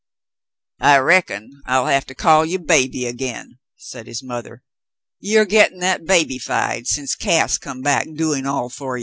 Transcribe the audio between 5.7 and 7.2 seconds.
that babyfied since